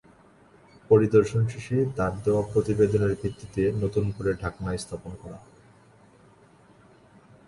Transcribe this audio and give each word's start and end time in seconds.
পরিদর্শন 0.89 1.43
শেষে 1.47 1.77
তাঁর 1.95 2.13
দেওয়া 2.25 2.43
প্রতিবেদনের 2.53 3.13
ভিত্তিতে 3.21 3.63
নতুন 3.81 4.05
করে 4.17 4.31
ঢাকনা 4.33 4.71
স্থাপন 4.77 5.11
করা 5.21 5.37
হবে। 5.41 5.61